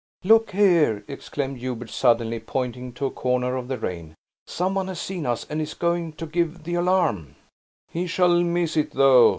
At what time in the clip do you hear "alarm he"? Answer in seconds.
6.73-8.07